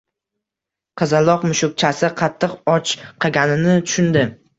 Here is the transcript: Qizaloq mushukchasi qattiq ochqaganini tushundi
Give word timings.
Qizaloq 1.01 1.43
mushukchasi 1.49 2.09
qattiq 2.21 2.55
ochqaganini 2.77 3.77
tushundi 3.91 4.25